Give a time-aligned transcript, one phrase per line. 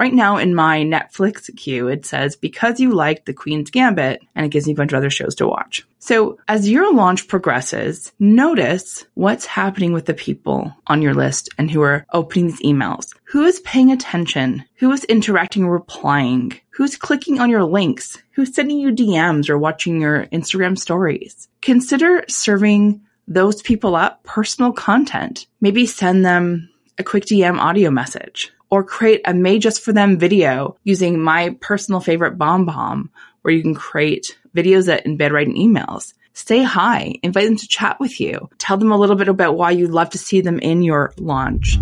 [0.00, 4.46] right now in my Netflix queue, it says because you liked The Queen's Gambit, and
[4.46, 5.86] it gives me a bunch of other shows to watch.
[5.98, 11.70] So as your launch progresses, notice what's happening with the people on your list and
[11.70, 13.14] who are opening these emails.
[13.24, 14.64] Who is paying attention?
[14.76, 16.58] Who is interacting or replying?
[16.70, 18.16] Who's clicking on your links?
[18.30, 21.46] Who's sending you DMs or watching your Instagram stories?
[21.60, 25.44] Consider serving those people up personal content.
[25.60, 30.18] Maybe send them a quick DM audio message or create a made just for them
[30.18, 33.08] video using my personal favorite BombBomb
[33.42, 36.14] where you can create videos that embed right in emails.
[36.32, 39.72] Say hi, invite them to chat with you, tell them a little bit about why
[39.72, 41.78] you'd love to see them in your launch.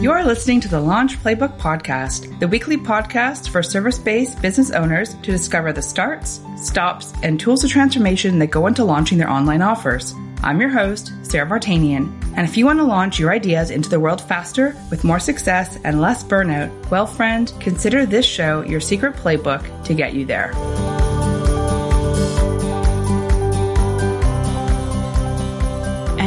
[0.00, 4.70] You are listening to the Launch Playbook Podcast, the weekly podcast for service based business
[4.70, 9.30] owners to discover the starts, stops, and tools of transformation that go into launching their
[9.30, 10.14] online offers.
[10.42, 14.00] I'm your host, Sara Vartanian, and if you want to launch your ideas into the
[14.00, 19.14] world faster with more success and less burnout, well, friend, consider this show your secret
[19.16, 20.52] playbook to get you there.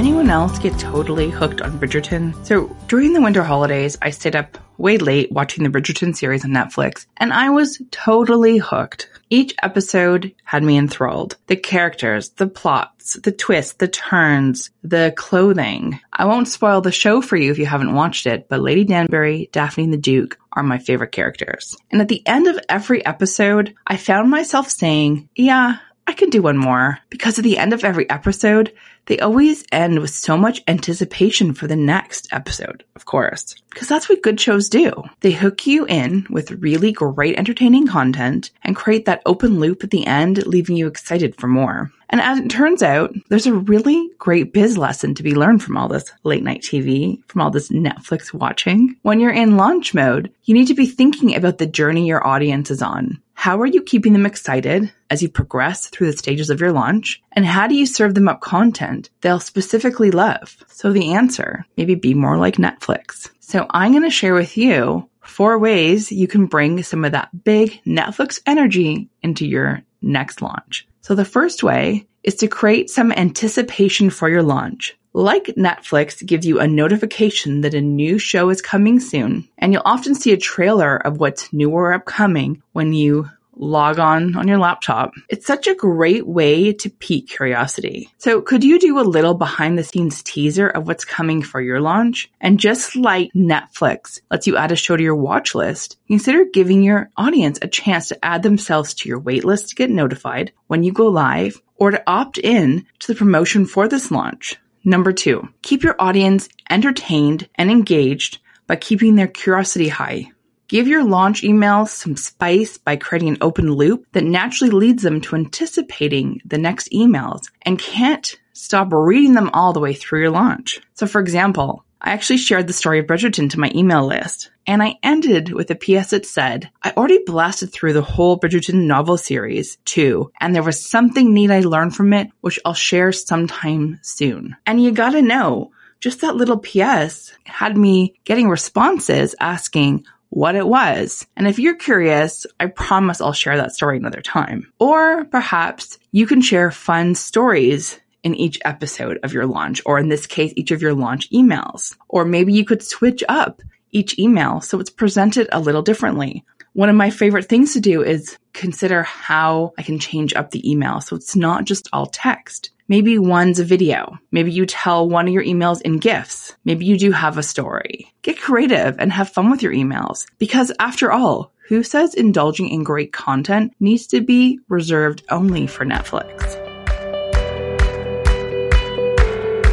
[0.02, 2.34] anyone else get totally hooked on Bridgerton?
[2.44, 6.52] So during the winter holidays, I stayed up way late watching the Bridgerton series on
[6.52, 9.10] Netflix, and I was totally hooked.
[9.30, 11.38] Each episode had me enthralled.
[11.48, 16.00] The characters, the plots, the twists, the turns, the clothing.
[16.12, 19.50] I won't spoil the show for you if you haven't watched it, but Lady Danbury,
[19.52, 21.78] Daphne and the Duke are my favorite characters.
[21.92, 26.42] And at the end of every episode, I found myself saying, yeah, I can do
[26.42, 27.00] one more.
[27.10, 28.74] Because at the end of every episode,
[29.06, 33.56] they always end with so much anticipation for the next episode, of course.
[33.70, 34.92] Because that's what good shows do.
[35.22, 39.92] They hook you in with really great entertaining content and create that open loop at
[39.92, 41.92] the end, leaving you excited for more.
[42.10, 45.78] And as it turns out, there's a really great biz lesson to be learned from
[45.78, 48.98] all this late night TV, from all this Netflix watching.
[49.02, 52.70] When you're in launch mode, you need to be thinking about the journey your audience
[52.70, 53.22] is on.
[53.42, 57.24] How are you keeping them excited as you progress through the stages of your launch?
[57.32, 60.56] And how do you serve them up content they'll specifically love?
[60.68, 63.32] So the answer, maybe be more like Netflix.
[63.40, 67.30] So I'm going to share with you four ways you can bring some of that
[67.44, 70.88] big Netflix energy into your next launch.
[71.02, 74.96] So the first way is to create some anticipation for your launch.
[75.14, 79.82] Like Netflix gives you a notification that a new show is coming soon, and you'll
[79.84, 84.58] often see a trailer of what's new or upcoming when you log on on your
[84.58, 85.12] laptop.
[85.30, 88.10] It's such a great way to pique curiosity.
[88.18, 91.82] So could you do a little behind the scenes teaser of what's coming for your
[91.82, 92.32] launch?
[92.40, 96.84] And just like Netflix lets you add a show to your watch list, consider giving
[96.84, 100.84] your audience a chance to add themselves to your wait list to get notified when
[100.84, 104.58] you go live or to opt in to the promotion for this launch.
[104.84, 110.32] Number two, keep your audience entertained and engaged by keeping their curiosity high.
[110.72, 115.20] Give your launch emails some spice by creating an open loop that naturally leads them
[115.20, 120.30] to anticipating the next emails and can't stop reading them all the way through your
[120.30, 120.80] launch.
[120.94, 124.82] So for example, I actually shared the story of Bridgerton to my email list, and
[124.82, 129.18] I ended with a PS that said, I already blasted through the whole Bridgerton novel
[129.18, 134.00] series too, and there was something neat I learned from it, which I'll share sometime
[134.04, 134.56] soon.
[134.66, 140.66] And you gotta know, just that little PS had me getting responses asking, what it
[140.66, 141.28] was.
[141.36, 144.72] And if you're curious, I promise I'll share that story another time.
[144.80, 150.08] Or perhaps you can share fun stories in each episode of your launch, or in
[150.08, 151.96] this case, each of your launch emails.
[152.08, 153.62] Or maybe you could switch up
[153.92, 156.46] each email so it's presented a little differently.
[156.74, 160.72] One of my favorite things to do is consider how I can change up the
[160.72, 162.70] email so it's not just all text.
[162.88, 164.18] Maybe one's a video.
[164.32, 166.56] Maybe you tell one of your emails in GIFs.
[166.64, 168.14] Maybe you do have a story.
[168.22, 172.84] Get creative and have fun with your emails because after all, who says indulging in
[172.84, 176.58] great content needs to be reserved only for Netflix?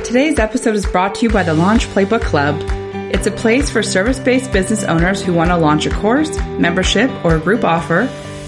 [0.04, 2.60] Today's episode is brought to you by the Launch Playbook Club.
[3.10, 7.10] It's a place for service based business owners who want to launch a course, membership,
[7.24, 8.02] or group offer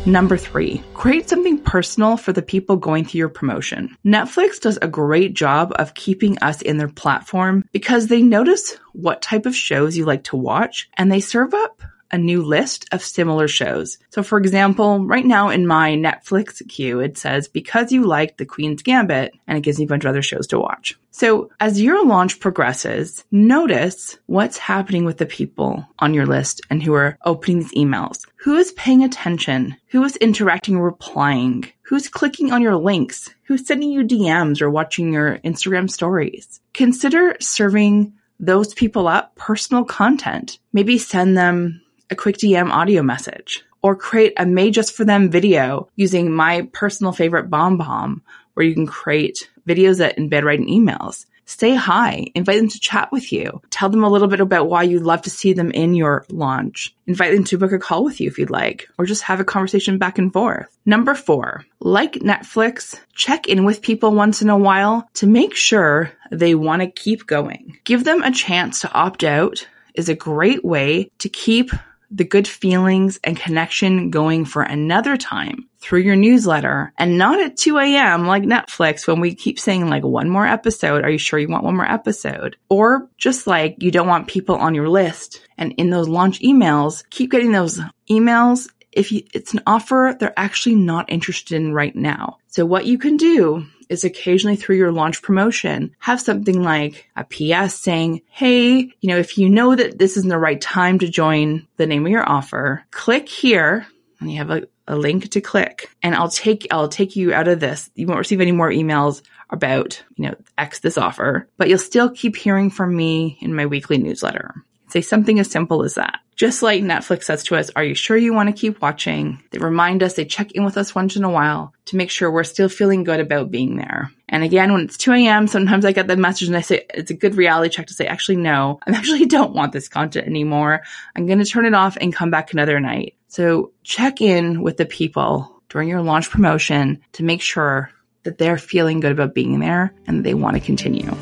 [0.07, 3.97] Number three, create something personal for the people going through your promotion.
[4.05, 9.23] Netflix does a great job of keeping us in their platform because they notice what
[9.23, 11.83] type of shows you like to watch and they serve up
[12.15, 13.99] a new list of similar shows.
[14.11, 18.47] So for example, right now in my Netflix queue, it says because you liked The
[18.47, 20.97] Queen's Gambit and it gives me a bunch of other shows to watch.
[21.11, 26.81] So as your launch progresses, notice what's happening with the people on your list and
[26.81, 28.25] who are opening these emails.
[28.37, 29.77] Who is paying attention?
[29.89, 31.65] Who is interacting or replying?
[31.83, 33.29] Who's clicking on your links?
[33.45, 36.61] Who's sending you DMs or watching your Instagram stories?
[36.73, 40.59] Consider serving those people up personal content.
[40.73, 41.81] Maybe send them
[42.15, 46.69] a quick DM audio message or create a made just for them video using my
[46.73, 48.21] personal favorite BombBomb
[48.55, 51.27] where you can create videos that embed in emails.
[51.45, 54.85] Say hi, invite them to chat with you, tell them a little bit about why
[54.85, 58.21] you'd love to see them in your launch, invite them to book a call with
[58.21, 60.69] you if you'd like, or just have a conversation back and forth.
[60.87, 66.13] Number four, like Netflix, check in with people once in a while to make sure
[66.31, 67.77] they want to keep going.
[67.83, 71.71] Give them a chance to opt out is a great way to keep
[72.15, 77.57] the good feelings and connection going for another time through your newsletter and not at
[77.57, 78.27] 2 a.m.
[78.27, 81.05] like Netflix when we keep saying like one more episode.
[81.05, 82.57] Are you sure you want one more episode?
[82.69, 87.03] Or just like you don't want people on your list and in those launch emails,
[87.11, 88.69] keep getting those emails.
[88.93, 92.39] If you, it's an offer they're actually not interested in right now.
[92.47, 97.25] So what you can do is occasionally through your launch promotion, have something like a
[97.25, 101.09] PS saying, Hey, you know, if you know that this isn't the right time to
[101.09, 103.87] join the name of your offer, click here
[104.21, 107.49] and you have a, a link to click and I'll take, I'll take you out
[107.49, 107.91] of this.
[107.95, 112.11] You won't receive any more emails about, you know, X this offer, but you'll still
[112.11, 114.55] keep hearing from me in my weekly newsletter.
[114.95, 116.21] Say something as simple as that.
[116.37, 119.43] Just like Netflix says to us, are you sure you want to keep watching?
[119.51, 122.31] They remind us, they check in with us once in a while to make sure
[122.31, 124.13] we're still feeling good about being there.
[124.29, 127.11] And again, when it's 2 a.m., sometimes I get the message and I say, it's
[127.11, 130.83] a good reality check to say, actually, no, I actually don't want this content anymore.
[131.17, 133.17] I'm going to turn it off and come back another night.
[133.27, 137.91] So check in with the people during your launch promotion to make sure
[138.23, 141.13] that they're feeling good about being there and they want to continue.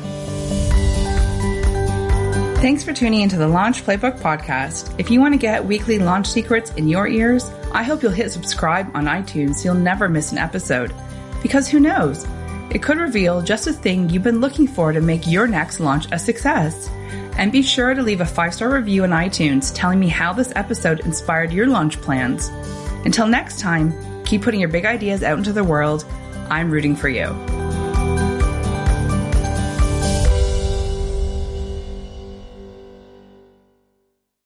[2.63, 4.97] Thanks for tuning into the Launch Playbook podcast.
[4.97, 8.31] If you want to get weekly launch secrets in your ears, I hope you'll hit
[8.31, 10.93] subscribe on iTunes so you'll never miss an episode.
[11.41, 12.25] Because who knows?
[12.69, 16.07] It could reveal just the thing you've been looking for to make your next launch
[16.13, 16.89] a success.
[17.37, 20.53] And be sure to leave a five star review on iTunes telling me how this
[20.55, 22.47] episode inspired your launch plans.
[23.03, 26.05] Until next time, keep putting your big ideas out into the world.
[26.49, 27.52] I'm rooting for you.